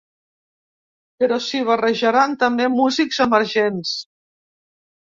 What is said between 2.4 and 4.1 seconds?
també músics emergents.